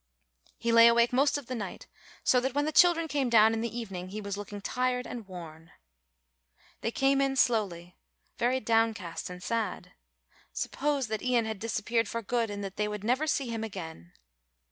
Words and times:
He 0.57 0.71
lay 0.71 0.87
awake 0.87 1.13
most 1.13 1.37
of 1.37 1.45
the 1.45 1.53
night 1.53 1.85
so 2.23 2.39
that 2.39 2.55
when 2.55 2.65
the 2.65 2.71
children 2.71 3.07
came 3.07 3.29
down 3.29 3.53
in 3.53 3.61
the 3.61 3.77
evening 3.79 4.07
he 4.07 4.19
was 4.19 4.35
looking 4.35 4.59
tired 4.59 5.05
and 5.05 5.27
worn. 5.27 5.73
They 6.79 6.89
came 6.89 7.21
in 7.21 7.35
slowly, 7.35 7.97
very 8.39 8.59
downcast 8.59 9.29
and 9.29 9.43
sad. 9.43 9.91
Suppose 10.53 11.05
that 11.09 11.21
Ian 11.21 11.45
had 11.45 11.59
disappeared 11.59 12.07
for 12.07 12.23
good 12.23 12.49
and 12.49 12.63
that 12.63 12.77
they 12.77 12.87
would 12.87 13.03
never 13.03 13.27
see 13.27 13.49
him 13.49 13.63
again! 13.63 14.13